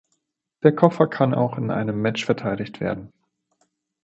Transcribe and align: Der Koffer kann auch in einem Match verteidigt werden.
Der 0.63 0.73
Koffer 0.75 1.05
kann 1.05 1.35
auch 1.35 1.59
in 1.59 1.69
einem 1.69 2.01
Match 2.01 2.25
verteidigt 2.25 2.79
werden. 2.79 3.13